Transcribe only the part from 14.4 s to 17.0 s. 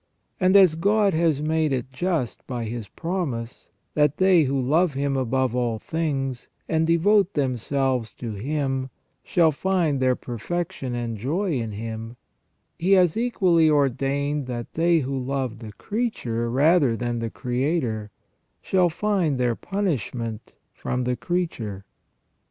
that they who love the creature rather